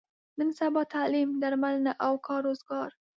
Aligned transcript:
نن 0.37 0.49
سبا 0.59 0.81
تعلیم، 0.93 1.29
درملنه 1.41 1.91
او 2.05 2.13
کار 2.25 2.41
روزګار. 2.47 2.89